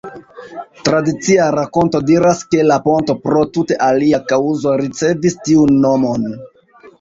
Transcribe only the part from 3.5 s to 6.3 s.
tute alia kaŭzo ricevis tiun nomon.